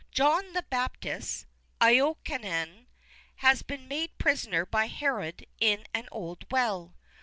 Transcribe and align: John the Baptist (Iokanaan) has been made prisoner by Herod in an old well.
John 0.09 0.53
the 0.53 0.63
Baptist 0.63 1.45
(Iokanaan) 1.79 2.87
has 3.35 3.61
been 3.61 3.87
made 3.87 4.17
prisoner 4.17 4.65
by 4.65 4.87
Herod 4.87 5.45
in 5.59 5.85
an 5.93 6.09
old 6.11 6.51
well. 6.51 6.95